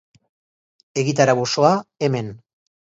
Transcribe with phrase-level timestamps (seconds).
[1.03, 1.77] Egitarau osoa,
[2.09, 2.37] hemen.